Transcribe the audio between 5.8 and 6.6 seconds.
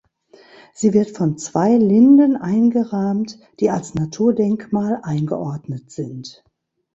sind.